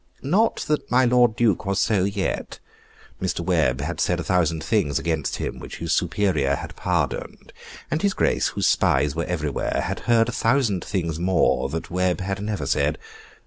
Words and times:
Not 0.23 0.61
that 0.61 0.89
my 0.89 1.05
Lord 1.05 1.35
Duke 1.35 1.63
was 1.67 1.79
so 1.79 2.05
yet; 2.05 2.57
Mr. 3.21 3.41
Webb 3.41 3.81
had 3.81 3.99
said 4.01 4.19
a 4.19 4.23
thousand 4.23 4.63
things 4.63 4.97
against 4.97 5.35
him, 5.35 5.59
which 5.59 5.77
his 5.77 5.93
superior 5.93 6.55
had 6.55 6.75
pardoned; 6.75 7.53
and 7.91 8.01
his 8.01 8.15
Grace, 8.15 8.47
whose 8.47 8.65
spies 8.65 9.13
were 9.15 9.25
everywhere, 9.25 9.83
had 9.85 9.99
heard 10.09 10.27
a 10.27 10.31
thousand 10.31 10.83
things 10.83 11.19
more 11.19 11.69
that 11.69 11.91
Webb 11.91 12.19
had 12.19 12.41
never 12.41 12.65
said. 12.65 12.97